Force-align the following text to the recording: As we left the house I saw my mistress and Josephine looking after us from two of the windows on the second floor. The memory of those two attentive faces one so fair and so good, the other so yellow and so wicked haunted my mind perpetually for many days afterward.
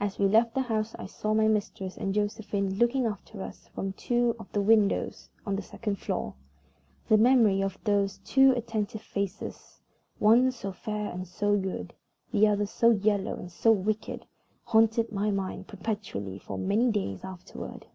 As 0.00 0.18
we 0.18 0.26
left 0.28 0.54
the 0.54 0.62
house 0.62 0.94
I 0.98 1.04
saw 1.04 1.34
my 1.34 1.46
mistress 1.46 1.98
and 1.98 2.14
Josephine 2.14 2.76
looking 2.78 3.04
after 3.04 3.42
us 3.42 3.68
from 3.74 3.92
two 3.92 4.34
of 4.38 4.50
the 4.52 4.62
windows 4.62 5.28
on 5.44 5.56
the 5.56 5.60
second 5.62 5.96
floor. 5.96 6.32
The 7.10 7.18
memory 7.18 7.62
of 7.62 7.76
those 7.84 8.16
two 8.24 8.52
attentive 8.52 9.02
faces 9.02 9.82
one 10.18 10.52
so 10.52 10.72
fair 10.72 11.12
and 11.12 11.28
so 11.28 11.54
good, 11.58 11.92
the 12.32 12.46
other 12.48 12.64
so 12.64 12.92
yellow 12.92 13.34
and 13.34 13.52
so 13.52 13.70
wicked 13.70 14.24
haunted 14.64 15.12
my 15.12 15.30
mind 15.30 15.66
perpetually 15.66 16.38
for 16.38 16.56
many 16.56 16.90
days 16.90 17.22
afterward. 17.22 17.88